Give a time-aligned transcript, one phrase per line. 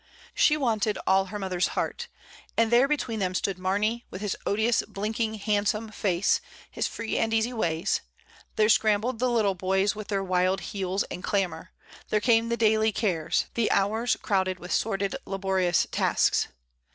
[0.33, 2.07] She wanted all her mother's heart,
[2.57, 7.31] and there between them stood Mamey with his odious blinking handsome face, his free and
[7.31, 8.01] easy ways;
[8.55, 11.71] there scrambled the little boys with their wild heels and clamour,
[12.09, 16.47] there came the daily cares, the hours crowded with sordid laborious tasks.